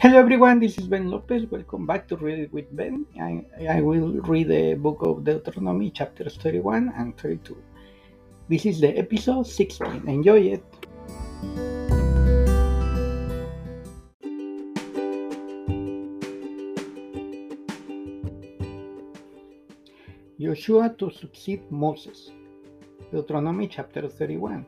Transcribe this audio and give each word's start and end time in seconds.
Hello 0.00 0.16
everyone, 0.18 0.58
this 0.60 0.78
is 0.78 0.86
Ben 0.86 1.10
Lopez. 1.10 1.44
Welcome 1.50 1.86
back 1.86 2.08
to 2.08 2.16
Read 2.16 2.38
It 2.38 2.52
with 2.54 2.74
Ben. 2.74 3.04
I, 3.20 3.44
I 3.68 3.82
will 3.82 4.12
read 4.22 4.48
the 4.48 4.72
book 4.72 5.02
of 5.02 5.24
Deuteronomy, 5.24 5.90
chapters 5.90 6.38
31 6.38 6.94
and 6.96 7.14
32. 7.18 7.54
This 8.48 8.64
is 8.64 8.80
the 8.80 8.96
episode 8.96 9.46
16. 9.46 10.08
Enjoy 10.08 10.56
it. 10.56 10.64
Joshua 20.40 20.94
to 20.96 21.10
succeed 21.10 21.60
Moses. 21.70 22.30
Deuteronomy 23.12 23.68
chapter 23.68 24.08
31. 24.08 24.64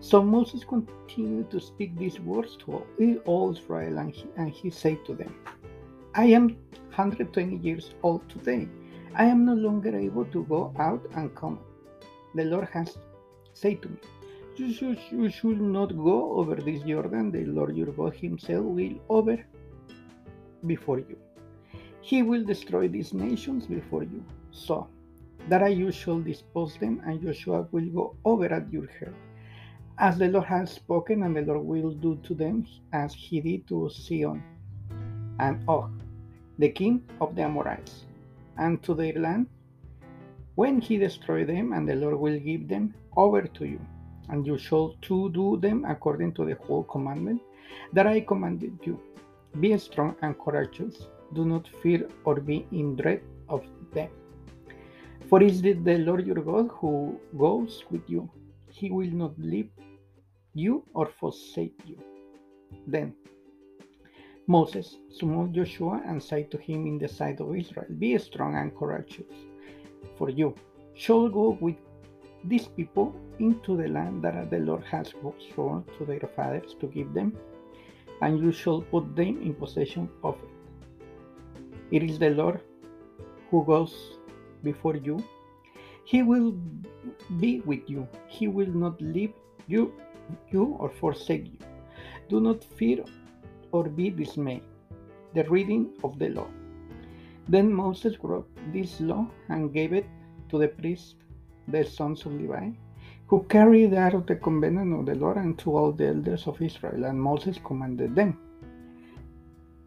So 0.00 0.22
Moses 0.22 0.62
continued 0.64 1.50
to 1.50 1.60
speak 1.60 1.96
these 1.96 2.20
words 2.20 2.56
to 2.64 2.86
all 3.24 3.52
Israel, 3.52 3.98
and 3.98 4.14
he, 4.14 4.26
and 4.36 4.50
he 4.50 4.70
said 4.70 5.04
to 5.06 5.14
them, 5.14 5.34
I 6.14 6.26
am 6.26 6.56
120 6.94 7.56
years 7.56 7.94
old 8.02 8.28
today. 8.28 8.68
I 9.14 9.24
am 9.24 9.44
no 9.44 9.54
longer 9.54 9.96
able 9.96 10.26
to 10.26 10.44
go 10.44 10.74
out 10.78 11.06
and 11.14 11.34
come. 11.34 11.58
The 12.34 12.44
Lord 12.44 12.68
has 12.72 12.98
said 13.54 13.82
to 13.82 13.88
me, 13.88 13.96
you 14.56 14.72
should, 14.72 14.98
you 15.10 15.30
should 15.30 15.60
not 15.60 15.96
go 15.96 16.32
over 16.36 16.54
this 16.56 16.82
Jordan. 16.82 17.30
The 17.30 17.44
Lord 17.44 17.76
your 17.76 17.92
God 17.92 18.14
himself 18.14 18.64
will 18.64 18.94
over 19.08 19.44
before 20.66 20.98
you. 20.98 21.18
He 22.00 22.22
will 22.22 22.44
destroy 22.44 22.88
these 22.88 23.12
nations 23.12 23.66
before 23.66 24.02
you. 24.02 24.24
So 24.50 24.88
that 25.48 25.62
I 25.62 25.68
you 25.68 25.92
shall 25.92 26.20
dispose 26.20 26.76
them, 26.76 27.02
and 27.06 27.22
Joshua 27.22 27.68
will 27.70 27.86
go 27.86 28.16
over 28.24 28.46
at 28.46 28.72
your 28.72 28.86
head 28.86 29.14
as 29.98 30.18
the 30.18 30.28
Lord 30.28 30.44
has 30.44 30.72
spoken, 30.72 31.22
and 31.22 31.36
the 31.36 31.42
Lord 31.42 31.64
will 31.64 31.90
do 31.90 32.16
to 32.24 32.34
them 32.34 32.66
as 32.92 33.14
he 33.14 33.40
did 33.40 33.66
to 33.68 33.88
Sihon 33.88 34.42
and 35.40 35.62
Og, 35.68 35.90
the 36.58 36.68
king 36.68 37.02
of 37.20 37.34
the 37.34 37.42
Amorites, 37.42 38.04
and 38.58 38.82
to 38.82 38.94
their 38.94 39.14
land, 39.14 39.46
when 40.54 40.80
he 40.80 40.96
destroy 40.96 41.44
them, 41.44 41.72
and 41.72 41.88
the 41.88 41.94
Lord 41.94 42.18
will 42.18 42.38
give 42.38 42.68
them 42.68 42.94
over 43.16 43.42
to 43.42 43.64
you. 43.66 43.80
And 44.28 44.46
you 44.46 44.58
shall 44.58 44.94
too 45.02 45.30
do 45.30 45.56
them 45.58 45.84
according 45.84 46.32
to 46.34 46.44
the 46.44 46.56
whole 46.66 46.82
commandment 46.84 47.40
that 47.92 48.06
I 48.06 48.20
commanded 48.20 48.78
you. 48.82 49.00
Be 49.60 49.76
strong 49.78 50.16
and 50.22 50.38
courageous. 50.38 51.06
Do 51.34 51.44
not 51.44 51.68
fear 51.82 52.08
or 52.24 52.40
be 52.40 52.66
in 52.72 52.96
dread 52.96 53.22
of 53.48 53.64
them. 53.92 54.08
For 55.28 55.42
it 55.42 55.50
is 55.50 55.62
the 55.62 55.98
Lord 55.98 56.26
your 56.26 56.42
God 56.42 56.70
who 56.72 57.20
goes 57.38 57.84
with 57.90 58.02
you. 58.08 58.28
He 58.70 58.90
will 58.90 59.10
not 59.10 59.38
leave 59.38 59.70
you 60.56 60.84
or 60.94 61.06
forsake 61.20 61.78
you. 61.86 61.98
Then 62.86 63.14
Moses 64.46 64.96
summoned 65.10 65.54
Joshua 65.54 66.02
and 66.06 66.22
said 66.22 66.50
to 66.50 66.58
him 66.58 66.86
in 66.86 66.98
the 66.98 67.08
sight 67.08 67.40
of 67.40 67.54
Israel, 67.54 67.86
Be 67.98 68.16
strong 68.18 68.54
and 68.56 68.76
courageous, 68.76 69.34
for 70.16 70.30
you 70.30 70.54
shall 70.94 71.28
go 71.28 71.58
with 71.60 71.76
these 72.44 72.68
people 72.68 73.14
into 73.38 73.76
the 73.76 73.88
land 73.88 74.22
that 74.22 74.50
the 74.50 74.58
Lord 74.58 74.84
has 74.84 75.12
sworn 75.54 75.84
to 75.98 76.04
their 76.04 76.28
fathers 76.36 76.74
to 76.80 76.86
give 76.86 77.12
them, 77.12 77.36
and 78.22 78.40
you 78.40 78.52
shall 78.52 78.80
put 78.80 79.14
them 79.14 79.42
in 79.42 79.54
possession 79.54 80.08
of 80.22 80.36
it. 80.36 80.56
It 81.90 82.02
is 82.08 82.18
the 82.18 82.30
Lord 82.30 82.60
who 83.50 83.64
goes 83.64 84.18
before 84.62 84.96
you. 84.96 85.22
He 86.04 86.22
will 86.22 86.52
be 87.38 87.60
with 87.60 87.90
you. 87.90 88.06
He 88.28 88.48
will 88.48 88.72
not 88.84 89.00
leave 89.00 89.32
you 89.66 89.92
you 90.50 90.76
or 90.78 90.90
forsake 90.90 91.46
you. 91.46 91.58
Do 92.28 92.40
not 92.40 92.64
fear 92.64 93.04
or 93.72 93.84
be 93.84 94.10
dismayed. 94.10 94.62
The 95.34 95.44
reading 95.44 95.90
of 96.02 96.18
the 96.18 96.30
law. 96.30 96.48
Then 97.48 97.72
Moses 97.72 98.16
wrote 98.22 98.48
this 98.72 99.00
law 99.00 99.28
and 99.48 99.72
gave 99.72 99.92
it 99.92 100.06
to 100.48 100.58
the 100.58 100.68
priests, 100.68 101.14
the 101.68 101.84
sons 101.84 102.26
of 102.26 102.32
Levi, 102.32 102.70
who 103.26 103.42
carried 103.44 103.94
out 103.94 104.26
the 104.26 104.36
covenant 104.36 104.92
of 104.98 105.06
the 105.06 105.14
Lord, 105.14 105.36
and 105.36 105.58
to 105.58 105.76
all 105.76 105.92
the 105.92 106.08
elders 106.08 106.46
of 106.46 106.60
Israel. 106.62 107.04
And 107.04 107.20
Moses 107.20 107.58
commanded 107.64 108.14
them. 108.14 108.38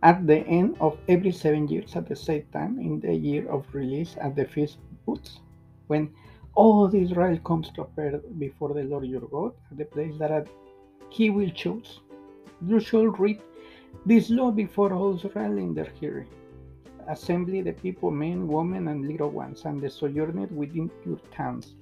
At 0.03 0.25
the 0.27 0.39
end 0.47 0.77
of 0.79 0.97
every 1.09 1.31
seven 1.31 1.67
years, 1.67 1.95
at 1.95 2.07
the 2.07 2.15
same 2.15 2.45
time, 2.53 2.79
in 2.79 2.99
the 2.99 3.13
year 3.13 3.49
of 3.49 3.65
release 3.73 4.15
at 4.21 4.35
the 4.35 4.45
feast 4.45 4.77
of 4.77 5.05
booths, 5.05 5.39
when 5.87 6.13
all 6.61 6.93
Israel 6.93 7.37
comes 7.49 7.67
to 7.75 7.81
appear 7.83 8.21
before 8.37 8.73
the 8.73 8.83
Lord 8.83 9.05
your 9.05 9.27
God 9.35 9.53
at 9.71 9.77
the 9.77 9.85
place 9.85 10.15
that 10.19 10.47
he 11.09 11.29
will 11.29 11.51
choose. 11.61 12.01
You 12.69 12.79
shall 12.81 13.07
read 13.23 13.39
this 14.05 14.29
law 14.29 14.51
before 14.51 14.91
all 14.93 15.15
Israel 15.15 15.57
in 15.65 15.73
their 15.73 15.91
hearing. 15.99 16.27
Assembly 17.07 17.61
the 17.61 17.71
people, 17.71 18.11
men, 18.11 18.45
women, 18.47 18.89
and 18.89 19.07
little 19.07 19.29
ones, 19.29 19.63
and 19.63 19.79
the 19.79 19.89
sojourners 19.89 20.51
within 20.51 20.91
your 21.05 21.21
towns, 21.37 21.75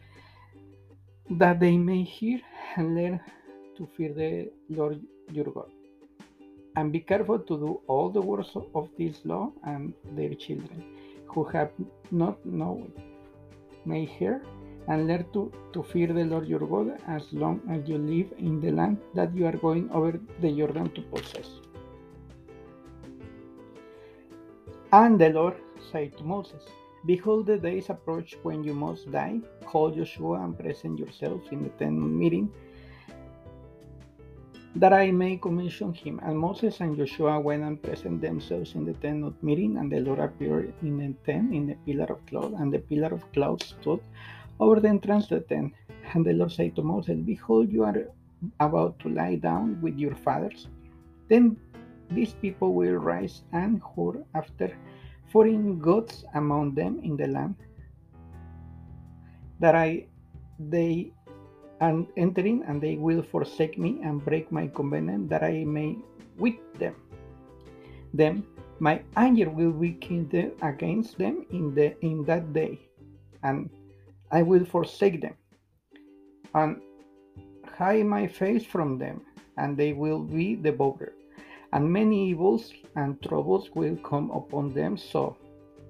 that 1.31 1.59
they 1.59 1.75
may 1.75 2.03
hear 2.03 2.39
and 2.75 2.95
learn 2.97 3.19
to 3.77 3.89
fear 3.95 4.13
the 4.13 4.51
Lord 4.69 5.01
your 5.31 5.45
God. 5.45 5.71
And 6.75 6.91
be 6.91 6.99
careful 6.99 7.39
to 7.39 7.57
do 7.65 7.81
all 7.87 8.09
the 8.09 8.21
words 8.21 8.51
of 8.75 8.89
this 8.99 9.25
law, 9.25 9.51
and 9.65 9.93
their 10.11 10.35
children, 10.35 10.83
who 11.25 11.45
have 11.45 11.71
not 12.11 12.45
known, 12.45 12.91
may 13.85 14.05
hear 14.05 14.43
and 14.87 15.07
learn 15.07 15.25
to, 15.33 15.51
to 15.73 15.83
fear 15.83 16.07
the 16.07 16.23
Lord 16.23 16.47
your 16.47 16.65
God 16.65 16.99
as 17.07 17.31
long 17.33 17.61
as 17.69 17.87
you 17.87 17.97
live 17.97 18.31
in 18.37 18.61
the 18.61 18.71
land 18.71 18.97
that 19.13 19.35
you 19.35 19.45
are 19.45 19.57
going 19.57 19.89
over 19.91 20.19
the 20.41 20.51
Jordan 20.51 20.89
to 20.91 21.01
possess. 21.01 21.49
And 24.93 25.19
the 25.19 25.29
Lord 25.29 25.55
said 25.91 26.17
to 26.17 26.23
Moses, 26.23 26.63
Behold, 27.05 27.45
the 27.47 27.57
days 27.57 27.89
approach 27.89 28.35
when 28.43 28.63
you 28.63 28.73
must 28.73 29.11
die. 29.11 29.39
Call 29.65 29.91
Joshua 29.91 30.43
and 30.43 30.57
present 30.57 30.97
yourselves 30.99 31.47
in 31.51 31.63
the 31.63 31.69
tent 31.69 31.99
meeting, 31.99 32.49
that 34.75 34.93
I 34.93 35.11
may 35.11 35.37
commission 35.37 35.93
him. 35.93 36.19
And 36.23 36.39
Moses 36.39 36.79
and 36.79 36.97
Joshua 36.97 37.39
went 37.39 37.63
and 37.63 37.81
presented 37.81 38.21
themselves 38.21 38.75
in 38.75 38.85
the 38.85 38.93
tent 38.93 39.25
of 39.25 39.41
meeting, 39.43 39.77
and 39.77 39.91
the 39.91 39.99
Lord 39.99 40.19
appeared 40.19 40.73
in 40.81 40.97
the 40.97 41.13
tent 41.31 41.53
in 41.53 41.67
the 41.67 41.75
pillar 41.85 42.05
of 42.05 42.25
cloud, 42.25 42.53
and 42.53 42.73
the 42.73 42.79
pillar 42.79 43.13
of 43.13 43.29
cloud 43.33 43.61
stood 43.61 43.99
over 44.59 44.79
the 44.79 44.89
entrance 44.89 45.27
the 45.27 45.41
tent. 45.41 45.73
And 46.13 46.25
the 46.25 46.33
Lord 46.33 46.51
said 46.51 46.75
to 46.75 46.81
Moses, 46.81 47.19
Behold, 47.19 47.71
you 47.71 47.83
are 47.83 48.07
about 48.59 48.99
to 48.99 49.09
lie 49.09 49.35
down 49.35 49.81
with 49.81 49.97
your 49.97 50.15
fathers. 50.15 50.67
Then 51.27 51.57
these 52.11 52.33
people 52.33 52.73
will 52.73 52.95
rise 52.95 53.43
and 53.51 53.81
whore 53.81 54.23
after 54.33 54.71
foreign 55.31 55.79
gods 55.79 56.23
among 56.35 56.73
them 56.73 56.99
in 57.03 57.17
the 57.17 57.27
land 57.27 57.55
that 59.59 59.75
I 59.75 60.07
they 60.59 61.11
are 61.81 62.05
entering, 62.15 62.63
and 62.65 62.81
they 62.81 62.95
will 62.95 63.21
forsake 63.21 63.77
me 63.77 63.99
and 64.03 64.23
break 64.23 64.51
my 64.51 64.67
covenant 64.67 65.29
that 65.29 65.43
I 65.43 65.63
may 65.63 65.97
with 66.37 66.57
them. 66.79 66.95
Then 68.13 68.43
my 68.79 69.01
anger 69.15 69.49
will 69.49 69.71
be 69.71 69.93
kindled 69.93 70.53
against 70.61 71.17
them 71.17 71.45
in 71.51 71.75
the 71.75 71.93
in 72.01 72.23
that 72.25 72.53
day, 72.53 72.79
and 73.43 73.69
I 74.31 74.41
will 74.41 74.65
forsake 74.65 75.21
them 75.21 75.35
and 76.53 76.81
hide 77.77 78.05
my 78.05 78.27
face 78.27 78.65
from 78.65 78.97
them, 78.97 79.21
and 79.57 79.77
they 79.77 79.93
will 79.93 80.19
be 80.19 80.55
devoured. 80.55 81.13
And 81.73 81.91
many 81.91 82.29
evils 82.29 82.73
and 82.95 83.21
troubles 83.21 83.69
will 83.75 83.95
come 83.97 84.31
upon 84.31 84.73
them, 84.73 84.97
so 84.97 85.37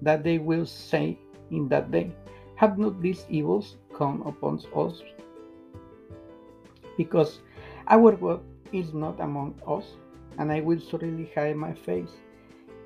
that 0.02 0.22
they 0.22 0.38
will 0.38 0.66
say 0.66 1.18
in 1.50 1.68
that 1.68 1.90
day, 1.90 2.12
Have 2.56 2.78
not 2.78 3.00
these 3.00 3.24
evils 3.28 3.76
come 3.94 4.22
upon 4.22 4.60
us? 4.74 5.02
Because 6.96 7.40
our 7.88 8.12
God 8.12 8.42
is 8.72 8.92
not 8.92 9.20
among 9.20 9.54
us, 9.66 9.96
and 10.38 10.52
I 10.52 10.60
will 10.60 10.80
surely 10.80 11.30
hide 11.34 11.56
my 11.56 11.72
face 11.72 12.10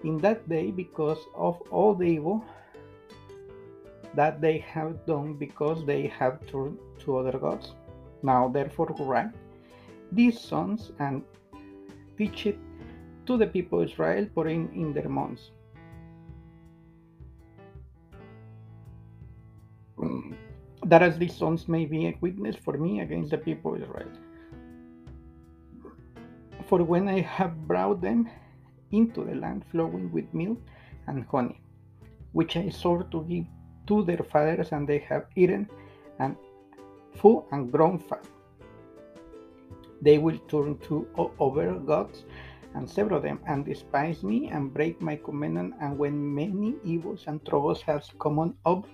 in 0.04 0.18
that 0.18 0.48
day 0.48 0.70
because 0.70 1.18
of 1.34 1.60
all 1.70 1.94
the 1.94 2.04
evil 2.04 2.44
that 4.14 4.40
they 4.40 4.58
have 4.58 5.04
done 5.06 5.34
because 5.34 5.84
they 5.86 6.06
have 6.08 6.44
turned 6.46 6.78
to 7.00 7.16
other 7.16 7.38
gods. 7.38 7.74
Now, 8.22 8.48
therefore, 8.48 8.94
write 8.98 9.30
these 10.12 10.38
songs 10.38 10.92
and 10.98 11.22
teach 12.18 12.46
it 12.46 12.58
to 13.26 13.36
the 13.36 13.46
people 13.46 13.80
of 13.80 13.88
Israel, 13.88 14.26
putting 14.34 14.74
in 14.74 14.92
their 14.92 15.08
mouths. 15.08 15.50
That 20.84 21.02
as 21.02 21.16
these 21.16 21.34
sons 21.34 21.68
may 21.68 21.86
be 21.86 22.06
a 22.06 22.18
witness 22.20 22.56
for 22.56 22.76
me 22.76 23.00
against 23.00 23.30
the 23.30 23.38
people 23.38 23.74
of 23.74 23.82
Israel. 23.82 24.10
For 26.66 26.82
when 26.82 27.08
I 27.08 27.20
have 27.20 27.66
brought 27.66 28.00
them 28.02 28.28
into 28.90 29.24
the 29.24 29.34
land 29.34 29.64
flowing 29.70 30.12
with 30.12 30.32
milk 30.34 30.58
and 31.06 31.24
honey, 31.30 31.60
which 32.32 32.56
I 32.56 32.68
swore 32.68 33.04
to 33.04 33.24
give 33.24 33.46
to 33.86 34.02
their 34.04 34.18
fathers, 34.18 34.72
and 34.72 34.88
they 34.88 34.98
have 34.98 35.26
eaten 35.36 35.68
and 36.18 36.36
full 37.16 37.46
and 37.52 37.70
grown 37.70 37.98
fat. 37.98 38.26
They 40.00 40.18
will 40.18 40.38
turn 40.48 40.78
to 40.88 41.06
other 41.40 41.74
gods 41.74 42.24
and 42.74 42.88
sever 42.88 43.20
them, 43.20 43.38
and 43.46 43.64
despise 43.64 44.22
me, 44.22 44.48
and 44.48 44.72
break 44.72 45.00
my 45.00 45.16
commandment. 45.16 45.74
And 45.80 45.98
when 45.98 46.34
many 46.34 46.74
evils 46.82 47.24
and 47.26 47.44
troubles 47.44 47.82
have 47.82 48.06
come 48.18 48.56
up 48.64 48.86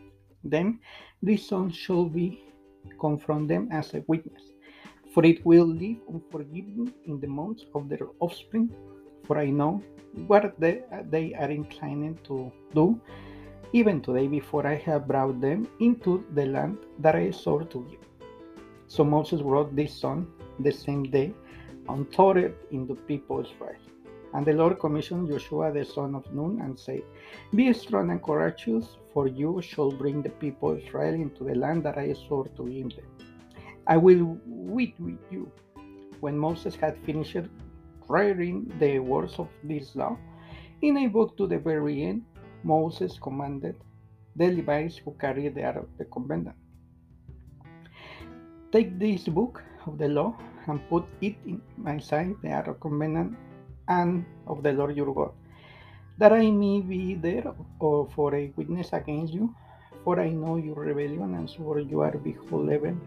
them, 0.42 0.80
this 1.22 1.48
son 1.48 1.70
shall 1.70 2.04
be 2.04 2.42
confront 2.98 3.48
them 3.48 3.68
as 3.70 3.94
a 3.94 4.02
witness. 4.06 4.52
For 5.14 5.24
it 5.24 5.44
will 5.46 5.66
live 5.66 5.98
unforgiven 6.08 6.92
in 7.04 7.20
the 7.20 7.26
mouths 7.26 7.64
of 7.74 7.88
their 7.88 8.08
offspring, 8.20 8.70
for 9.24 9.38
I 9.38 9.50
know 9.50 9.82
what 10.26 10.58
they, 10.58 10.82
they 11.10 11.34
are 11.34 11.50
inclined 11.50 12.22
to 12.24 12.52
do, 12.74 13.00
even 13.72 14.00
today 14.00 14.26
before 14.26 14.66
I 14.66 14.76
have 14.76 15.06
brought 15.06 15.40
them 15.40 15.68
into 15.80 16.24
the 16.34 16.46
land 16.46 16.78
that 17.00 17.14
I 17.14 17.30
swore 17.30 17.64
to 17.64 17.86
you. 17.90 17.98
So 18.86 19.04
Moses 19.04 19.42
wrote 19.42 19.76
this 19.76 19.92
song 19.92 20.26
the 20.60 20.72
same 20.72 21.04
day 21.04 21.34
and 21.88 22.10
taught 22.10 22.38
it 22.38 22.56
in 22.70 22.86
the 22.86 22.94
people 22.94 23.40
Israel. 23.40 23.76
And 24.34 24.46
the 24.46 24.52
Lord 24.52 24.78
commissioned 24.78 25.28
Joshua 25.28 25.72
the 25.72 25.84
son 25.84 26.14
of 26.14 26.32
Nun 26.34 26.60
and 26.62 26.78
said, 26.78 27.02
Be 27.54 27.72
strong 27.72 28.10
and 28.10 28.22
courageous, 28.22 28.96
for 29.12 29.26
you 29.26 29.60
shall 29.62 29.90
bring 29.90 30.22
the 30.22 30.30
people 30.30 30.76
Israel 30.76 31.14
into 31.14 31.44
the 31.44 31.54
land 31.54 31.82
that 31.84 31.98
I 31.98 32.12
swore 32.12 32.48
to 32.48 32.68
give 32.68 32.96
them. 32.96 33.06
I 33.86 33.96
will 33.96 34.38
wait 34.46 34.94
with 34.98 35.18
you. 35.30 35.50
When 36.20 36.36
Moses 36.36 36.74
had 36.74 36.98
finished 37.04 37.36
writing 38.06 38.72
the 38.78 38.98
words 38.98 39.38
of 39.38 39.48
this 39.62 39.94
law, 39.94 40.16
in 40.82 40.96
a 40.98 41.06
book 41.06 41.36
to 41.36 41.46
the 41.46 41.58
very 41.58 42.02
end, 42.02 42.24
Moses 42.62 43.18
commanded 43.18 43.76
the 44.36 44.50
Levites 44.50 44.98
who 44.98 45.12
carried 45.12 45.54
the 45.54 45.64
Ark 45.64 45.76
of 45.76 45.98
the 45.98 46.04
Covenant 46.04 46.56
Take 48.70 48.98
this 48.98 49.24
book 49.28 49.62
of 49.86 49.96
the 49.96 50.08
law 50.08 50.36
and 50.66 50.86
put 50.90 51.04
it 51.22 51.36
in 51.46 51.62
my 51.78 51.98
sight, 51.98 52.36
the 52.42 52.52
Ark 52.52 52.68
of 52.68 52.74
the 52.74 52.80
Covenant, 52.80 53.34
and 53.88 54.26
of 54.46 54.62
the 54.62 54.72
Lord 54.72 54.94
your 54.94 55.14
God, 55.14 55.32
that 56.18 56.34
I 56.34 56.50
may 56.50 56.82
be 56.82 57.14
there 57.14 57.54
or 57.80 58.06
for 58.14 58.34
a 58.34 58.52
witness 58.56 58.92
against 58.92 59.32
you. 59.32 59.54
For 60.04 60.20
I 60.20 60.28
know 60.30 60.56
your 60.56 60.74
rebellion, 60.74 61.34
and 61.34 61.48
so 61.48 61.76
you 61.78 62.00
are 62.00 62.16
beholden 62.18 63.00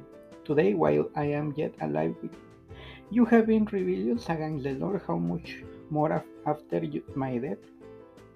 today 0.43 0.73
while 0.73 1.07
I 1.15 1.25
am 1.25 1.53
yet 1.55 1.73
alive 1.81 2.15
with 2.23 2.31
you. 2.33 2.75
You 3.11 3.25
have 3.25 3.45
been 3.45 3.65
rebellious 3.65 4.29
against 4.29 4.63
the 4.63 4.73
Lord, 4.73 5.01
how 5.05 5.17
much 5.17 5.63
more 5.91 6.23
after 6.45 6.81
my 7.15 7.37
death? 7.37 7.57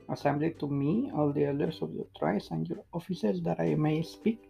Assemble 0.10 0.52
to 0.60 0.68
me 0.68 1.12
all 1.13 1.31
the 1.31 1.46
elders 1.46 1.80
of 1.81 1.94
your 1.94 2.06
tribes 2.18 2.50
and 2.52 2.68
your 2.68 2.84
officers, 2.94 3.42
that 3.42 3.60
I 3.60 3.75
may 3.75 4.04
speak 4.04 4.50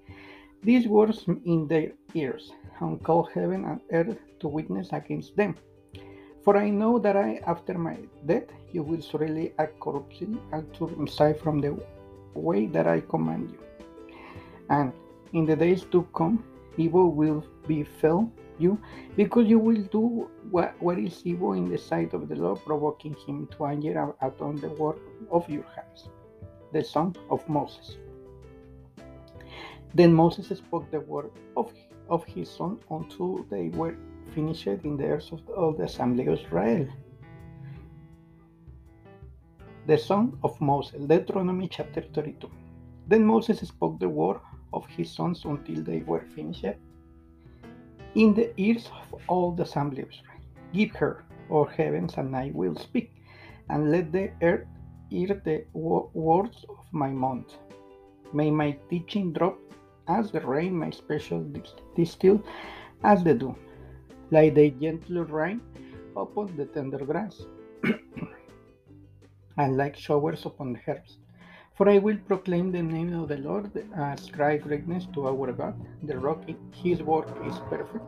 these 0.64 0.88
words 0.88 1.26
in 1.28 1.68
their 1.68 1.92
ears, 2.14 2.52
and 2.80 3.02
call 3.04 3.24
heaven 3.24 3.66
and 3.66 3.80
earth 3.92 4.18
to 4.40 4.48
witness 4.48 4.90
against 4.92 5.36
them. 5.36 5.56
For 6.44 6.58
I 6.58 6.70
know 6.70 7.00
that 7.00 7.16
I, 7.16 7.42
after 7.48 7.78
my 7.78 7.98
death, 8.26 8.50
you 8.72 8.84
will 8.84 9.02
surely 9.02 9.54
act 9.58 9.80
corruptly 9.80 10.38
and 10.52 10.74
turn 10.74 11.08
aside 11.08 11.40
from 11.40 11.60
the 11.62 11.78
way 12.34 12.68
that 12.68 12.88
I 12.88 13.02
command 13.02 13.52
you. 13.52 13.60
And 14.70 14.92
in 15.34 15.46
the 15.46 15.56
days 15.56 15.86
to 15.92 16.04
come, 16.16 16.44
evil 16.78 17.12
will 17.12 17.44
befall 17.68 18.32
you, 18.58 18.80
because 19.16 19.48
you 19.48 19.60
will 19.60 19.82
do 19.84 20.30
what, 20.50 20.76
what 20.82 20.98
is 21.00 21.22
evil 21.26 21.54
in 21.54 21.70
the 21.70 21.78
sight 21.78 22.14
of 22.14 22.28
the 22.28 22.36
Lord, 22.36 22.60
provoking 22.66 23.16
him 23.26 23.48
to 23.58 23.66
anger 23.66 24.14
upon 24.22 24.58
the 24.58 24.70
work 24.70 25.00
of 25.32 25.50
your 25.50 25.66
hands. 25.76 26.10
The 26.72 26.84
Song 26.84 27.16
of 27.30 27.48
Moses. 27.48 27.98
Then 29.94 30.14
Moses 30.14 30.58
spoke 30.58 30.92
the 30.92 31.00
word 31.00 31.32
of, 31.56 31.72
of 32.10 32.26
his 32.26 32.50
son 32.50 32.80
until 32.92 33.44
they 33.50 33.70
were 33.70 33.96
finished 34.34 34.68
in 34.68 34.98
the 34.98 35.06
ears 35.06 35.32
of, 35.32 35.48
of 35.50 35.78
the 35.78 35.84
assembly 35.84 36.28
of 36.28 36.40
Israel. 36.40 36.88
The 39.88 39.98
Song 39.98 40.38
of 40.44 40.60
Moses, 40.60 41.06
Deuteronomy 41.06 41.68
chapter 41.70 42.02
32. 42.02 42.50
Then 43.08 43.24
Moses 43.24 43.60
spoke 43.60 44.00
the 44.00 44.10
word 44.10 44.40
of 44.74 44.86
his 44.88 45.12
sons 45.12 45.46
until 45.46 45.84
they 45.84 46.00
were 46.00 46.26
finished 46.36 46.66
in 48.16 48.34
the 48.34 48.50
ears 48.60 48.90
of 49.12 49.22
all 49.28 49.52
the 49.52 49.64
Israel. 49.64 50.08
Give 50.74 50.92
her, 50.92 51.24
O 51.50 51.66
heavens, 51.66 52.16
and 52.18 52.36
I 52.36 52.52
will 52.54 52.76
speak, 52.76 53.12
and 53.70 53.92
let 53.92 54.12
the 54.12 54.32
earth 54.42 54.68
hear 55.10 55.42
the 55.46 55.66
words 55.74 56.66
of 56.70 56.86
my 56.92 57.10
mouth. 57.10 57.52
May 58.34 58.52
my 58.52 58.78
teaching 58.90 59.34
drop 59.34 59.58
as 60.08 60.32
the 60.32 60.42
rain, 60.42 60.74
my 60.76 60.90
special 60.90 61.46
distill 61.96 62.42
as 63.04 63.24
the 63.24 63.34
dew, 63.34 63.56
like 64.32 64.56
the 64.56 64.72
gentle 64.72 65.26
rain 65.26 65.62
upon 66.16 66.56
the 66.56 66.66
tender 66.66 67.06
grass, 67.06 67.42
and 69.58 69.78
like 69.78 69.96
showers 69.96 70.46
upon 70.46 70.74
the 70.74 70.80
herbs. 70.88 71.18
For 71.76 71.90
I 71.90 71.98
will 71.98 72.18
proclaim 72.28 72.72
the 72.72 72.82
name 72.82 73.14
of 73.14 73.28
the 73.28 73.38
Lord, 73.38 73.70
ascribe 73.96 74.64
greatness 74.64 75.08
to 75.14 75.28
our 75.28 75.52
God, 75.52 75.76
the 76.04 76.18
rock, 76.18 76.44
his 76.72 77.04
work 77.04 77.28
is 77.46 77.60
perfect. 77.70 78.06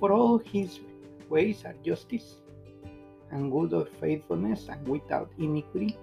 For 0.00 0.12
all 0.12 0.38
his 0.38 0.80
ways 1.28 1.64
are 1.64 1.74
justice, 1.84 2.36
and 3.30 3.52
good 3.52 3.72
of 3.72 3.88
faithfulness, 4.00 4.68
and 4.68 4.88
without 4.88 5.30
iniquity. 5.38 5.98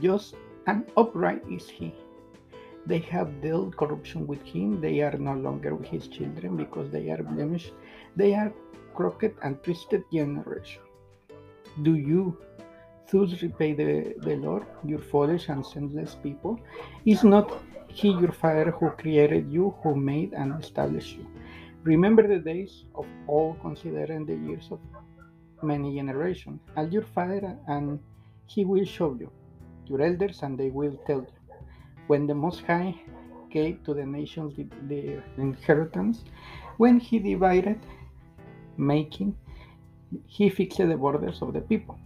Just 0.00 0.34
and 0.66 0.90
upright 0.96 1.42
is 1.50 1.68
he 1.68 1.94
they 2.86 2.98
have 2.98 3.40
dealt 3.42 3.76
corruption 3.76 4.26
with 4.26 4.42
him. 4.42 4.80
They 4.80 5.00
are 5.00 5.16
no 5.18 5.34
longer 5.34 5.74
with 5.74 5.88
his 5.88 6.06
children 6.06 6.56
because 6.56 6.90
they 6.90 7.10
are 7.10 7.22
blemished. 7.22 7.72
They 8.14 8.34
are 8.34 8.52
crooked 8.94 9.34
and 9.42 9.62
twisted 9.62 10.04
generation. 10.12 10.82
Do 11.82 11.96
you 11.96 12.38
thus 13.10 13.42
repay 13.42 13.72
the, 13.74 14.14
the 14.20 14.36
Lord, 14.36 14.66
your 14.84 14.98
foolish 14.98 15.48
and 15.48 15.64
senseless 15.64 16.16
people? 16.22 16.60
Is 17.04 17.24
not 17.24 17.62
he 17.88 18.10
your 18.10 18.32
father 18.32 18.70
who 18.70 18.90
created 18.90 19.50
you, 19.50 19.74
who 19.82 19.94
made 19.96 20.32
and 20.32 20.60
established 20.62 21.16
you? 21.16 21.26
Remember 21.84 22.26
the 22.26 22.38
days 22.38 22.84
of 22.94 23.06
all, 23.26 23.56
considering 23.62 24.26
the 24.26 24.34
years 24.34 24.68
of 24.70 24.80
many 25.62 25.94
generations. 25.96 26.60
As 26.76 26.92
your 26.92 27.02
father, 27.02 27.56
and 27.68 28.00
he 28.46 28.64
will 28.64 28.84
show 28.84 29.16
you, 29.18 29.30
your 29.86 30.02
elders, 30.02 30.42
and 30.42 30.58
they 30.58 30.70
will 30.70 30.98
tell 31.06 31.20
you. 31.20 31.54
When 32.08 32.26
the 32.26 32.34
Most 32.34 32.62
High 32.62 32.94
gave 33.50 33.82
to 33.84 33.94
the 33.94 34.04
nations 34.04 34.54
their 34.82 35.24
inheritance, 35.38 36.24
when 36.76 37.00
he 37.00 37.18
divided, 37.18 37.80
making, 38.76 39.36
he 40.26 40.48
fixed 40.48 40.78
the 40.78 40.96
borders 40.96 41.40
of 41.40 41.52
the 41.52 41.60
people. 41.60 41.98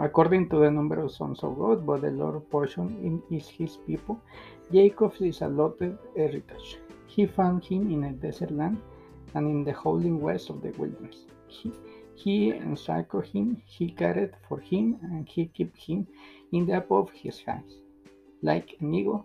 According 0.00 0.48
to 0.48 0.56
the 0.56 0.70
number 0.70 1.00
of 1.00 1.12
sons 1.12 1.40
of 1.44 1.56
God, 1.56 1.86
but 1.86 2.00
the 2.00 2.10
Lord 2.10 2.48
portion 2.50 3.22
is 3.30 3.48
his 3.48 3.76
people. 3.86 4.20
Jacob's 4.72 5.20
is 5.20 5.40
allotted 5.40 5.96
heritage. 6.16 6.78
He 7.06 7.26
found 7.26 7.64
him 7.64 7.90
in 7.90 8.04
a 8.04 8.12
desert 8.12 8.50
land 8.50 8.78
and 9.34 9.48
in 9.48 9.64
the 9.64 9.72
holy 9.72 10.10
west 10.10 10.50
of 10.50 10.62
the 10.62 10.70
wilderness. 10.70 11.26
He, 11.46 11.72
he 12.16 12.50
encircled 12.50 13.26
him, 13.26 13.62
he 13.66 13.90
cared 13.90 14.34
for 14.48 14.58
him, 14.58 14.98
and 15.02 15.28
he 15.28 15.46
kept 15.46 15.76
him 15.78 16.06
in 16.52 16.66
the 16.66 16.84
of 16.90 17.10
his 17.10 17.38
hands 17.40 17.74
like 18.42 18.76
an 18.80 18.92
eagle 18.92 19.24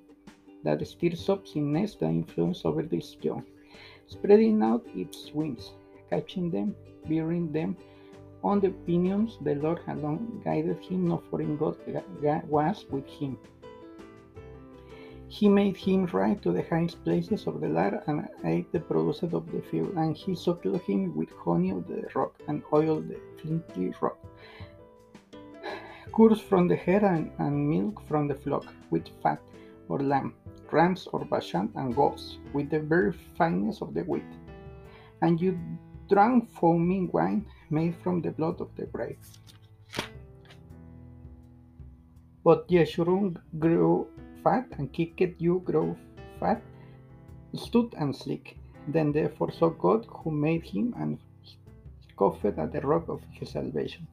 that 0.64 0.86
stirs 0.88 1.30
up 1.30 1.44
its 1.44 1.56
nest 1.56 2.00
the 2.00 2.06
influence 2.06 2.64
over 2.64 2.84
this 2.84 3.18
young, 3.22 3.44
spreading 4.08 4.62
out 4.64 4.86
its 4.96 5.34
wings, 5.34 5.72
catching 6.10 6.50
them, 6.50 6.76
bearing 7.08 7.52
them 7.52 7.76
on 8.44 8.60
the 8.60 8.70
pinions. 8.70 9.38
The 9.42 9.56
Lord 9.56 9.80
had 9.86 10.02
long 10.02 10.42
guided 10.44 10.80
him, 10.80 11.08
no 11.08 11.18
foreign 11.30 11.58
God 11.58 11.78
was 12.48 12.86
with 12.90 13.08
him. 13.08 13.38
He 15.28 15.48
made 15.48 15.78
him 15.78 16.08
ride 16.08 16.42
to 16.42 16.52
the 16.52 16.64
highest 16.64 17.04
places 17.04 17.46
of 17.46 17.62
the 17.62 17.70
land 17.70 18.02
and 18.08 18.28
ate 18.44 18.72
the 18.72 18.80
produce 18.80 19.22
of 19.22 19.32
the 19.52 19.62
field, 19.62 19.94
and 19.96 20.18
he 20.18 20.34
suckled 20.36 20.82
him 20.82 21.16
with 21.16 21.30
honey 21.44 21.70
of 21.70 21.88
the 21.88 22.10
rock 22.16 22.34
and 22.48 22.64
oil 22.74 23.00
the 23.00 23.20
flinty 23.40 23.94
rock 24.02 24.18
Curs 26.16 26.42
from 26.42 26.68
the 26.68 26.76
herd 26.76 27.04
and, 27.04 27.32
and 27.38 27.70
milk 27.70 28.02
from 28.08 28.28
the 28.28 28.36
flock, 28.36 28.66
with 28.90 29.08
fat 29.22 29.40
or 29.88 30.00
lamb, 30.00 30.34
rams 30.72 31.08
or 31.14 31.24
Bashan 31.24 31.72
and 31.76 31.96
goats, 31.96 32.40
with 32.52 32.70
the 32.70 32.80
very 32.80 33.14
fineness 33.38 33.82
of 33.82 33.94
the 33.94 34.02
wheat. 34.02 34.32
And 35.22 35.40
you 35.40 35.58
drank 36.10 36.50
foaming 36.50 37.10
wine 37.14 37.46
made 37.72 37.96
from 38.04 38.22
the 38.22 38.32
blood 38.32 38.62
of 38.62 38.70
the 38.76 38.86
brave. 38.86 39.18
But 42.44 42.68
Yeshurun 42.70 43.38
grew 43.60 44.08
fat, 44.44 44.68
and 44.78 44.92
kicked 44.92 45.42
you 45.42 45.62
grew 45.66 45.96
fat, 46.40 46.62
stood 47.56 47.94
and 47.98 48.16
sleek. 48.16 48.58
Then 48.88 49.12
they 49.12 49.28
forsook 49.28 49.80
God 49.80 50.06
who 50.10 50.32
made 50.32 50.64
him 50.64 50.96
and 50.98 51.20
scoffed 52.08 52.46
at 52.46 52.72
the 52.72 52.82
rock 52.82 53.10
of 53.10 53.22
his 53.32 53.52
salvation. 53.52 54.08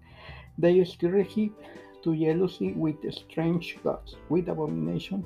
They 0.59 0.85
stirred 0.85 1.27
him 1.27 1.55
to 2.03 2.17
jealousy 2.17 2.73
with 2.73 2.97
strange 3.13 3.79
gods, 3.83 4.17
with 4.29 4.49
abomination. 4.49 5.25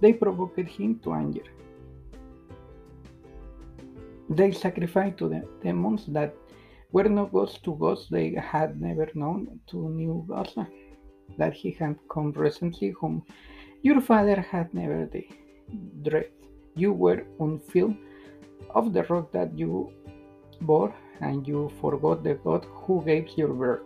They 0.00 0.12
provoked 0.12 0.58
him 0.58 0.98
to 1.00 1.12
anger. 1.12 1.44
They 4.28 4.52
sacrificed 4.52 5.18
to 5.18 5.28
the 5.28 5.46
demons 5.62 6.06
that 6.06 6.34
were 6.94 7.08
no 7.18 7.26
gods 7.26 7.54
to 7.64 7.74
gods 7.74 8.02
they 8.08 8.28
had 8.52 8.80
never 8.80 9.08
known, 9.14 9.40
to 9.70 9.76
new 10.00 10.24
gods 10.28 10.52
eh, 10.56 10.64
that 11.38 11.52
he 11.52 11.70
had 11.72 11.96
come 12.08 12.30
recently, 12.46 12.90
whom 12.98 13.14
your 13.82 14.00
father 14.00 14.40
had 14.40 14.72
never 14.72 14.98
dread. 16.02 16.28
You 16.76 16.92
were 16.92 17.24
unfilled 17.40 17.96
of 18.78 18.92
the 18.92 19.02
rock 19.10 19.32
that 19.32 19.58
you 19.58 19.90
bore, 20.60 20.94
and 21.20 21.48
you 21.48 21.60
forgot 21.80 22.22
the 22.22 22.34
God 22.34 22.64
who 22.82 23.02
gave 23.04 23.36
your 23.38 23.52
birth. 23.62 23.82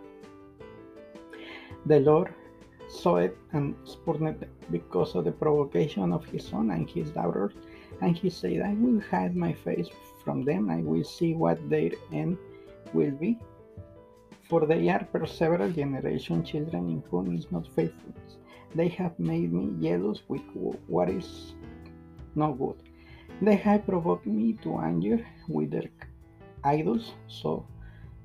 The 1.87 1.99
Lord 2.01 2.29
saw 2.87 3.15
it 3.17 3.35
and 3.53 3.75
spurned 3.85 4.27
it 4.27 4.49
because 4.71 5.15
of 5.15 5.25
the 5.25 5.31
provocation 5.31 6.13
of 6.13 6.25
his 6.25 6.45
son 6.45 6.69
and 6.69 6.87
his 6.87 7.09
daughters, 7.09 7.53
and 8.01 8.15
he 8.15 8.29
said, 8.29 8.61
I 8.61 8.73
will 8.75 9.01
hide 9.11 9.35
my 9.35 9.53
face 9.53 9.89
from 10.23 10.45
them, 10.45 10.69
I 10.69 10.81
will 10.89 11.03
see 11.03 11.33
what 11.33 11.57
their 11.69 11.91
end 12.13 12.37
will 12.93 13.11
be. 13.11 13.37
For 14.49 14.65
they 14.65 14.89
are 14.89 15.03
per 15.11 15.25
several 15.25 15.71
generations 15.71 16.49
children 16.49 16.89
in 16.89 17.03
whom 17.09 17.35
is 17.37 17.51
not 17.51 17.67
faithfulness. 17.67 18.37
They 18.73 18.87
have 18.89 19.17
made 19.19 19.51
me 19.53 19.71
jealous 19.81 20.21
with 20.27 20.41
what 20.87 21.09
is 21.09 21.53
not 22.35 22.53
good. 22.57 22.75
They 23.41 23.55
have 23.55 23.85
provoked 23.85 24.25
me 24.25 24.53
to 24.63 24.77
anger 24.79 25.25
with 25.47 25.71
their 25.71 25.89
idols, 26.63 27.13
so 27.27 27.65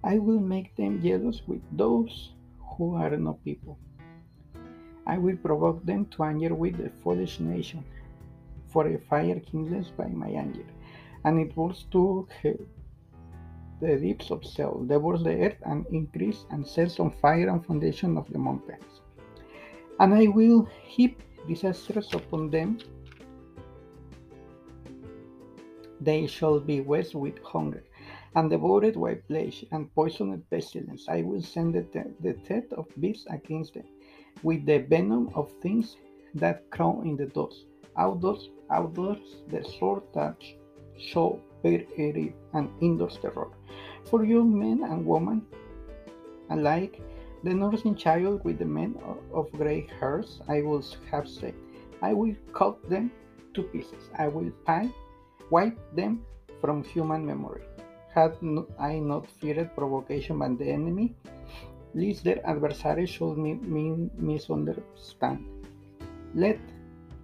I 0.03 0.19
will 0.19 0.41
make 0.41 0.75
them 0.77 1.01
jealous 1.03 1.43
with 1.47 1.63
those 1.73 2.33
who 2.77 2.95
are 2.95 3.17
no 3.17 3.35
people. 3.45 3.79
I 5.07 5.19
will 5.19 5.37
provoke 5.37 5.85
them 5.85 6.07
to 6.07 6.25
anger 6.25 6.55
with 6.55 6.79
the 6.79 6.91
foolish 7.03 7.39
nation, 7.39 7.85
for 8.69 8.87
a 8.89 8.99
fire 8.99 9.39
kindles 9.41 9.91
by 9.91 10.09
my 10.09 10.29
anger, 10.29 10.65
and 11.25 11.39
it 11.39 11.55
burns 11.55 11.85
to 11.93 12.27
the 13.85 13.97
deeps 13.97 14.31
of 14.31 14.43
Sheol, 14.45 14.85
devours 14.87 15.23
the 15.23 15.37
earth 15.47 15.61
and 15.63 15.87
increase 15.91 16.47
and 16.51 16.67
sets 16.67 16.99
on 16.99 17.11
fire 17.11 17.49
and 17.49 17.65
foundation 17.65 18.17
of 18.17 18.31
the 18.33 18.39
mountains. 18.39 19.01
And 20.01 20.15
I 20.15 20.27
will 20.29 20.69
heap 20.83 21.23
disasters 21.47 22.13
upon 22.15 22.51
them. 22.51 22.79
They 26.01 26.27
shall 26.27 26.61
be 26.61 26.81
west 26.81 27.15
with 27.15 27.39
hunger, 27.43 27.85
and 28.35 28.51
devoured 28.51 29.01
by 29.01 29.15
plague 29.15 29.69
and 29.73 29.95
poisoned 29.95 30.43
pestilence. 30.51 31.07
I 31.09 31.23
will 31.23 31.43
send 31.43 31.75
the, 31.75 31.85
the 32.21 32.33
death 32.49 32.73
of 32.73 32.87
beasts 33.01 33.27
against 33.31 33.75
them, 33.75 33.89
with 34.43 34.67
the 34.67 34.79
venom 34.79 35.31
of 35.35 35.53
things 35.63 35.97
that 36.35 36.69
crawl 36.71 37.03
in 37.03 37.17
the 37.17 37.27
dust. 37.27 37.67
Outdoors, 37.97 38.51
outdoors, 38.71 39.43
the 39.49 39.63
sword 39.79 40.03
that 40.15 40.37
shall 40.99 41.41
it, 41.65 42.35
and 42.53 42.69
indoors 42.81 43.19
terror. 43.21 43.49
For 44.05 44.25
you 44.25 44.45
men 44.45 44.85
and 44.85 45.07
women 45.07 45.47
alike, 46.51 47.01
the 47.43 47.55
nursing 47.55 47.95
child 47.95 48.45
with 48.45 48.59
the 48.59 48.65
men 48.65 48.97
of 49.33 49.51
grey 49.53 49.87
hairs, 50.01 50.41
I 50.49 50.63
will 50.63 50.83
have 51.11 51.29
said, 51.29 51.55
I 52.03 52.13
will 52.13 52.35
cut 52.53 52.89
them 52.89 53.11
to 53.55 53.63
pieces. 53.63 54.11
I 54.19 54.29
will 54.29 54.51
pie, 54.67 54.91
wipe 55.51 55.79
them 55.95 56.25
from 56.61 56.83
human 56.85 57.25
memory. 57.27 57.63
Had 58.15 58.37
I 58.79 58.99
not 58.99 59.27
feared 59.27 59.75
provocation 59.75 60.39
by 60.39 60.49
the 60.49 60.71
enemy, 60.71 61.15
lest 61.95 62.25
their 62.25 62.47
adversaries 62.47 63.11
should 63.11 63.37
me 63.37 64.09
misunderstand. 64.17 65.45
Let 66.35 66.59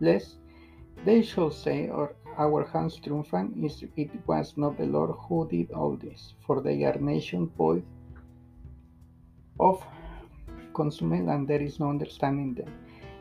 lest 0.00 0.37
they 1.04 1.23
shall 1.23 1.50
say, 1.50 1.88
or 1.88 2.14
our 2.40 2.64
hands 2.73 2.97
triumphant 3.04 3.52
is 3.64 3.82
it 3.97 4.11
was 4.26 4.54
not 4.56 4.78
the 4.78 4.87
Lord 4.87 5.11
who 5.25 5.47
did 5.49 5.70
all 5.73 5.94
this, 5.97 6.32
for 6.47 6.62
they 6.62 6.85
are 6.85 6.99
nation 6.99 7.50
void 7.56 7.85
of 9.59 9.85
consummate 10.73 11.28
and 11.28 11.47
there 11.47 11.61
is 11.61 11.78
no 11.78 11.90
understanding 11.90 12.54
them. 12.54 12.73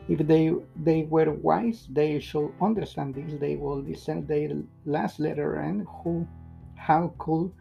If 0.08 0.26
they 0.26 0.54
they 0.88 1.02
were 1.02 1.30
wise, 1.32 1.86
they 1.90 2.18
should 2.18 2.50
understand 2.60 3.14
this. 3.14 3.38
They 3.38 3.56
will 3.56 3.82
descend 3.82 4.26
their 4.26 4.50
last 4.86 5.20
letter 5.20 5.50
and 5.66 5.86
who 5.86 6.26
how 6.74 7.12
could 7.18 7.52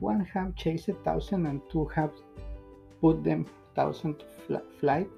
one 0.00 0.24
have 0.34 0.56
chased 0.56 0.88
a 0.88 0.94
thousand 1.06 1.46
and 1.46 1.60
two 1.70 1.84
have 1.94 2.12
put 3.02 3.22
them 3.22 3.44
thousand 3.74 4.20
to 4.20 4.60
flight? 4.80 5.10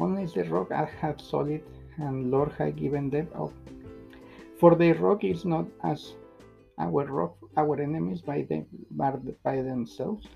Only 0.00 0.24
the 0.24 0.44
rock 0.44 0.72
I 0.72 0.86
have 1.00 1.20
solid 1.20 1.62
and 1.98 2.30
Lord 2.30 2.52
had 2.52 2.76
given 2.76 3.10
them 3.10 3.28
up 3.34 3.52
for 4.58 4.74
the 4.74 4.92
rock 4.92 5.24
is 5.24 5.44
not 5.44 5.66
as 5.84 6.14
our 6.78 7.04
rock, 7.06 7.36
our 7.56 7.80
enemies 7.80 8.20
by 8.20 8.42
them 8.42 8.66
by 9.44 9.56
themselves. 9.56 10.26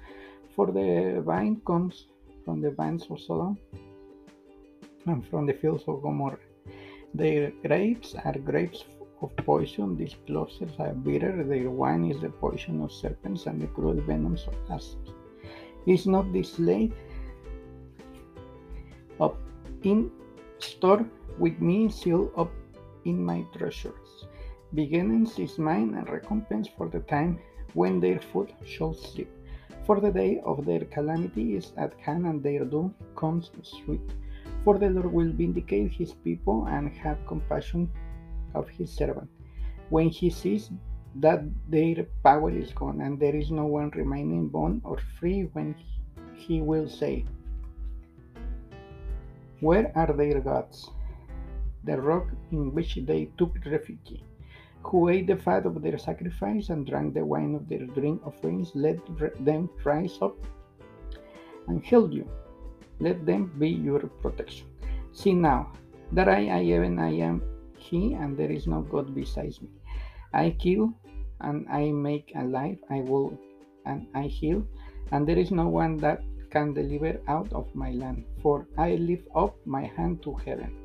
For 0.54 0.66
the 0.66 1.22
vine 1.24 1.60
comes 1.66 2.06
from 2.44 2.60
the 2.60 2.70
vines 2.70 3.06
of 3.10 3.20
Sodom 3.20 3.56
and 5.06 5.26
from 5.28 5.46
the 5.46 5.54
fields 5.54 5.84
of 5.88 6.02
Gomorrah. 6.02 6.38
Their 7.14 7.52
grapes 7.64 8.14
are 8.24 8.38
grapes 8.38 8.84
of 9.22 9.34
poison, 9.36 9.96
these 9.96 10.16
clusters 10.26 10.72
are 10.78 10.94
bitter, 10.94 11.44
their 11.44 11.70
wine 11.70 12.04
is 12.04 12.20
the 12.20 12.30
poison 12.30 12.82
of 12.82 12.92
serpents 12.92 13.46
and 13.46 13.60
the 13.60 13.66
cruel 13.68 14.00
venoms 14.00 14.46
of 14.46 14.54
asps. 14.70 15.10
Is 15.86 16.06
not 16.06 16.32
this 16.32 16.58
laid 16.58 16.92
up 19.20 19.36
in 19.82 20.10
store 20.58 21.04
with 21.38 21.60
me, 21.60 21.88
sealed 21.88 22.32
up 22.36 22.50
in 23.04 23.24
my 23.24 23.44
treasures. 23.56 24.01
Beginnings 24.74 25.38
is 25.38 25.58
mine 25.58 25.94
and 25.94 26.08
recompense 26.08 26.66
for 26.66 26.88
the 26.88 27.00
time 27.00 27.38
when 27.74 28.00
their 28.00 28.18
foot 28.18 28.50
shall 28.64 28.94
slip. 28.94 29.28
For 29.84 30.00
the 30.00 30.10
day 30.10 30.40
of 30.46 30.64
their 30.64 30.84
calamity 30.86 31.56
is 31.56 31.72
at 31.76 31.92
hand, 32.00 32.26
and 32.26 32.42
their 32.42 32.64
doom 32.64 32.94
comes 33.14 33.50
sweet. 33.62 34.14
For 34.64 34.78
the 34.78 34.88
Lord 34.88 35.12
will 35.12 35.32
vindicate 35.32 35.92
his 35.92 36.12
people 36.12 36.66
and 36.66 36.88
have 36.90 37.26
compassion 37.26 37.90
of 38.54 38.68
his 38.68 38.90
servant. 38.90 39.28
When 39.90 40.08
he 40.08 40.30
sees 40.30 40.70
that 41.16 41.42
their 41.68 42.06
power 42.24 42.50
is 42.50 42.72
gone, 42.72 43.02
and 43.02 43.20
there 43.20 43.36
is 43.36 43.50
no 43.50 43.66
one 43.66 43.90
remaining 43.90 44.48
bond 44.48 44.80
or 44.84 44.98
free, 45.18 45.50
when 45.52 45.74
he 46.34 46.62
will 46.62 46.88
say, 46.88 47.26
Where 49.60 49.92
are 49.94 50.12
their 50.14 50.40
gods? 50.40 50.90
the 51.84 52.00
rock 52.00 52.28
in 52.52 52.72
which 52.72 52.94
they 53.06 53.28
took 53.36 53.56
refuge, 53.66 54.22
who 54.82 55.08
ate 55.08 55.26
the 55.26 55.36
fat 55.36 55.66
of 55.66 55.80
their 55.82 55.98
sacrifice 55.98 56.68
and 56.68 56.86
drank 56.86 57.14
the 57.14 57.24
wine 57.24 57.54
of 57.54 57.68
their 57.68 57.86
drink 57.86 58.20
offerings, 58.26 58.72
let 58.74 58.98
them 59.44 59.70
rise 59.84 60.18
up 60.20 60.36
and 61.68 61.84
help 61.84 62.12
you. 62.12 62.28
Let 63.00 63.24
them 63.26 63.52
be 63.58 63.68
your 63.68 64.00
protection. 64.22 64.66
See 65.12 65.32
now 65.32 65.72
that 66.12 66.28
I, 66.28 66.48
I 66.48 66.62
even 66.62 66.98
I 66.98 67.14
am 67.18 67.42
He, 67.78 68.14
and 68.14 68.36
there 68.36 68.50
is 68.50 68.66
no 68.66 68.82
God 68.82 69.14
besides 69.14 69.60
me. 69.60 69.68
I 70.32 70.50
kill 70.50 70.94
and 71.40 71.66
I 71.68 71.90
make 71.90 72.32
alive. 72.36 72.78
I 72.90 73.00
will 73.00 73.38
and 73.86 74.06
I 74.14 74.22
heal, 74.22 74.64
and 75.10 75.26
there 75.26 75.38
is 75.38 75.50
no 75.50 75.68
one 75.68 75.96
that 75.98 76.22
can 76.50 76.74
deliver 76.74 77.20
out 77.28 77.52
of 77.52 77.66
my 77.74 77.90
land. 77.92 78.24
For 78.42 78.68
I 78.78 78.94
lift 78.94 79.26
up 79.34 79.56
my 79.66 79.90
hand 79.96 80.22
to 80.22 80.34
heaven 80.34 80.81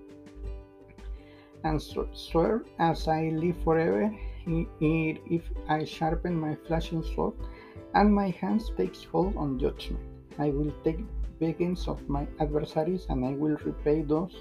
and 1.68 1.82
swear 2.14 2.64
as 2.80 3.08
I 3.08 3.30
live 3.30 3.58
forever, 3.64 4.12
if 4.48 5.44
I 5.68 5.84
sharpen 5.84 6.40
my 6.40 6.56
flashing 6.68 7.04
sword, 7.04 7.34
and 7.94 8.14
my 8.14 8.30
hands 8.30 8.72
takes 8.78 9.04
hold 9.04 9.36
on 9.38 9.60
judgment, 9.60 10.02
I 10.40 10.50
will 10.50 10.74
take 10.84 11.00
vengeance 11.40 11.88
of 11.88 12.08
my 12.10 12.26
adversaries, 12.40 13.06
and 13.10 13.26
I 13.26 13.34
will 13.34 13.58
repay 13.66 14.02
those 14.02 14.36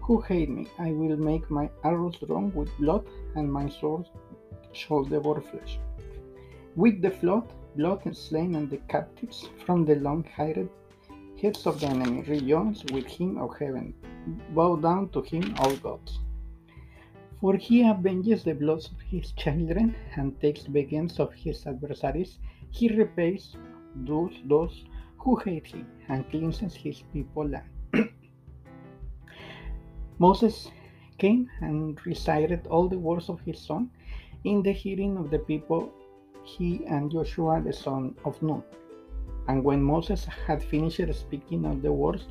who 0.00 0.20
hate 0.20 0.50
me. 0.50 0.66
I 0.78 0.92
will 0.92 1.16
make 1.16 1.50
my 1.50 1.70
arrows 1.84 2.16
drawn 2.26 2.52
with 2.54 2.76
blood, 2.78 3.06
and 3.36 3.52
my 3.52 3.68
sword 3.68 4.08
shall 4.72 5.04
devour 5.04 5.40
flesh. 5.40 5.78
With 6.74 7.02
the 7.02 7.10
flood, 7.10 7.52
blood 7.76 8.00
and 8.06 8.16
slain 8.16 8.54
and 8.54 8.68
the 8.70 8.78
captives 8.88 9.48
from 9.64 9.84
the 9.84 9.96
long-haired 9.96 10.68
heads 11.40 11.66
of 11.66 11.80
the 11.80 11.86
enemy, 11.86 12.22
rejoice 12.22 12.82
with 12.92 13.06
him, 13.06 13.38
of 13.38 13.56
heaven. 13.58 13.94
Bow 14.54 14.76
down 14.76 15.08
to 15.10 15.22
him, 15.22 15.54
all 15.58 15.76
gods. 15.76 16.18
For 17.42 17.56
he 17.56 17.82
avenges 17.82 18.44
the 18.44 18.54
blood 18.54 18.84
of 18.92 19.00
his 19.00 19.32
children 19.32 19.96
and 20.14 20.40
takes 20.40 20.62
vengeance 20.66 21.18
of 21.18 21.32
his 21.32 21.66
adversaries. 21.66 22.38
He 22.70 22.86
repays 22.88 23.56
those, 23.96 24.30
those 24.44 24.84
who 25.18 25.34
hate 25.34 25.66
him 25.66 25.88
and 26.08 26.30
cleanses 26.30 26.72
his 26.72 27.02
people 27.12 27.48
land. 27.48 27.68
Moses 30.20 30.70
came 31.18 31.50
and 31.60 31.98
recited 32.06 32.68
all 32.68 32.86
the 32.86 33.00
words 33.08 33.28
of 33.28 33.40
his 33.40 33.58
son 33.58 33.90
in 34.44 34.62
the 34.62 34.70
hearing 34.70 35.16
of 35.16 35.28
the 35.32 35.40
people, 35.40 35.92
he 36.44 36.86
and 36.86 37.10
Joshua 37.10 37.60
the 37.60 37.72
son 37.72 38.14
of 38.24 38.40
Nun. 38.40 38.62
And 39.48 39.64
when 39.64 39.82
Moses 39.82 40.26
had 40.46 40.62
finished 40.62 41.12
speaking 41.12 41.64
of 41.66 41.82
the 41.82 41.92
words 41.92 42.24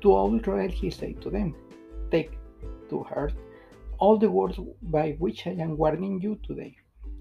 to 0.00 0.12
all 0.12 0.34
Israel, 0.34 0.70
he 0.70 0.88
said 0.88 1.20
to 1.20 1.28
them, 1.28 1.54
Take 2.10 2.38
to 2.88 3.02
heart 3.02 3.34
all 3.98 4.18
the 4.18 4.30
words 4.30 4.58
by 4.82 5.12
which 5.18 5.46
I 5.46 5.50
am 5.50 5.76
warning 5.76 6.20
you 6.20 6.38
today, 6.46 6.76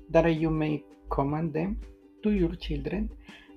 that 0.10 0.25
you 0.36 0.50
may 0.50 0.84
command 1.10 1.53
them 1.53 1.79
to 2.24 2.32
your 2.32 2.55
children, 2.55 3.10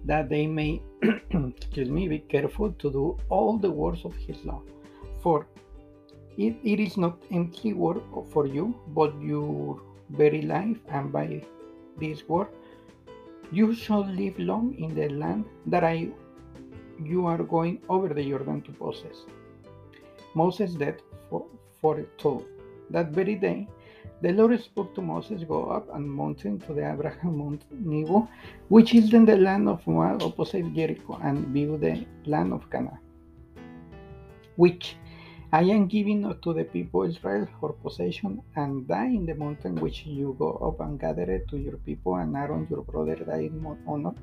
that 0.05 0.29
they 0.29 0.47
may, 0.47 0.83
excuse 1.03 1.89
me, 1.89 2.09
be 2.09 2.21
careful 2.21 2.73
to 2.73 2.91
do 2.91 3.19
all 3.29 3.59
the 3.59 3.71
words 3.71 4.05
of 4.05 4.15
his 4.15 4.45
law. 4.45 4.63
For 5.23 5.47
it, 6.37 6.57
it 6.63 6.81
is 6.81 6.97
not 6.97 7.19
empty 7.33 7.73
word 7.73 8.01
for 8.31 8.47
you, 8.47 8.75
but 8.89 9.21
your 9.21 9.81
very 10.11 10.43
life, 10.43 10.79
and 10.89 11.13
by 11.13 11.43
this 11.99 12.29
word 12.29 12.49
you 13.51 13.75
shall 13.75 14.05
live 14.05 14.39
long 14.39 14.75
in 14.79 14.95
the 14.95 15.09
land 15.09 15.45
that 15.67 15.83
I 15.83 16.09
you 17.03 17.27
are 17.27 17.43
going 17.43 17.81
over 17.89 18.09
the 18.09 18.23
Jordan 18.29 18.61
to 18.63 18.73
possess. 18.73 19.25
Moses 20.35 20.75
did 20.75 21.03
for, 21.31 21.47
foretold 21.81 22.45
that 22.91 23.09
very 23.11 23.35
day 23.35 23.69
the 24.21 24.33
Lord 24.33 24.61
spoke 24.61 24.95
to 24.97 25.01
Moses, 25.03 25.45
Go 25.45 25.67
up 25.71 25.95
and 25.95 26.11
mountain 26.11 26.59
to 26.61 26.75
the 26.75 26.81
Abarim 26.81 27.37
Mount 27.37 27.65
Nebo, 27.71 28.29
which 28.69 28.95
is 28.95 29.15
in 29.15 29.25
the 29.25 29.37
land 29.37 29.69
of 29.69 29.87
Moab 29.87 30.23
opposite 30.23 30.73
Jericho, 30.75 31.21
and 31.23 31.47
view 31.49 31.79
the 31.79 32.05
land 32.27 32.53
of 32.53 32.69
Canaan, 32.69 32.99
which 34.57 34.97
I 35.53 35.63
am 35.63 35.87
giving 35.87 36.23
to 36.43 36.53
the 36.53 36.65
people 36.65 37.05
Israel 37.05 37.47
for 37.61 37.73
possession, 37.75 38.43
and 38.57 38.89
die 38.89 39.07
in 39.07 39.25
the 39.25 39.37
mountain 39.37 39.77
which 39.77 40.05
you 40.05 40.35
go 40.39 40.51
up 40.69 40.81
and 40.81 40.99
gather 40.99 41.31
it 41.31 41.49
to 41.51 41.57
your 41.57 41.77
people, 41.77 42.17
and 42.17 42.37
Aaron 42.37 42.67
your 42.69 42.83
brother 42.83 43.15
died 43.15 43.53
in 43.53 43.77
honor, 43.87 44.15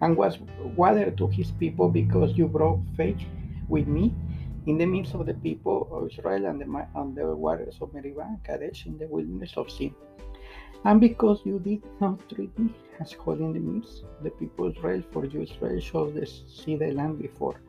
and 0.00 0.16
was 0.16 0.38
watered 0.76 1.18
to 1.18 1.26
his 1.26 1.50
people 1.50 1.90
because 1.90 2.38
you 2.38 2.48
broke 2.48 2.80
faith 2.96 3.20
with 3.68 3.86
me 3.86 4.14
in 4.66 4.78
the 4.78 4.86
midst 4.86 5.14
of 5.14 5.26
the 5.26 5.34
people 5.34 5.88
of 5.90 6.10
Israel 6.10 6.46
and 6.46 6.60
the, 6.60 7.20
the 7.20 7.36
waters 7.36 7.76
of 7.80 7.92
Meribah 7.92 8.22
and 8.22 8.42
Kadesh 8.44 8.86
in 8.86 8.98
the 8.98 9.06
wilderness 9.06 9.52
of 9.56 9.70
Zin. 9.70 9.94
And 10.84 11.00
because 11.00 11.40
you 11.44 11.58
did 11.58 11.82
not 12.00 12.28
treat 12.28 12.58
me 12.58 12.74
as 13.00 13.12
holy 13.12 13.44
in 13.44 13.52
the 13.52 13.60
midst 13.60 14.04
of 14.04 14.22
the 14.22 14.30
people 14.30 14.66
of 14.66 14.76
Israel, 14.76 15.02
for 15.12 15.24
you 15.24 15.42
Israel 15.42 15.80
shall 15.80 16.12
see 16.48 16.76
the 16.76 16.92
land 16.92 17.20
before 17.20 17.60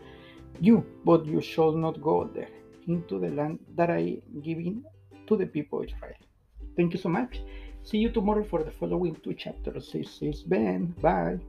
you, 0.60 0.86
but 1.04 1.26
you 1.26 1.42
shall 1.42 1.72
not 1.72 2.02
go 2.02 2.30
there 2.34 2.50
into 2.88 3.20
the 3.20 3.30
land 3.30 3.60
that 3.76 3.90
I 3.90 4.18
giving 4.44 4.84
to 5.28 5.36
the 5.36 5.46
people 5.46 5.80
of 5.80 5.86
Israel. 5.86 6.14
Thank 6.76 6.94
you 6.94 7.00
so 7.00 7.10
much. 7.10 7.40
See 7.84 7.98
you 7.98 8.10
tomorrow 8.10 8.44
for 8.44 8.64
the 8.64 8.72
following 8.72 9.16
two 9.16 9.34
chapters. 9.34 9.92
This 9.92 10.22
is 10.22 10.44
Ben. 10.44 10.96
Bye. 11.02 11.40